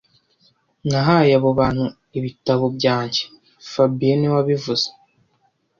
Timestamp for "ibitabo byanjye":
2.17-3.21